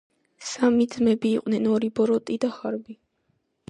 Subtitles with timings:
[0.51, 1.69] სამი ძმები იყვნენ.
[1.77, 3.01] ორი ბოროტი და ხარბი